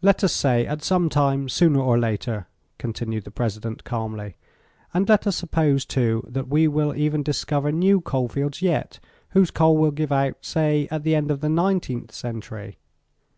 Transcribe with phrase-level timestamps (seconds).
[0.00, 2.46] "Let us say at some time sooner or later,"
[2.78, 4.36] continued the President, calmly,
[4.94, 8.98] "and let us suppose, too, that we will even discover new coal fields yet,
[9.32, 12.78] whose coal will give out, say at the end of the nineteenth century."